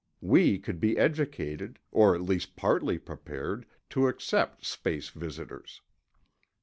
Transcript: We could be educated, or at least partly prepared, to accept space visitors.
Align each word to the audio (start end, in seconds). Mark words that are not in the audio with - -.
We 0.23 0.57
could 0.57 0.79
be 0.79 0.97
educated, 0.97 1.77
or 1.91 2.15
at 2.15 2.23
least 2.23 2.55
partly 2.55 2.97
prepared, 2.97 3.67
to 3.91 4.07
accept 4.07 4.65
space 4.65 5.09
visitors. 5.09 5.81